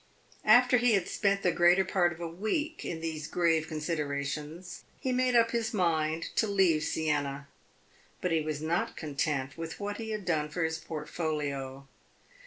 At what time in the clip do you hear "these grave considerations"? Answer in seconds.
3.01-4.81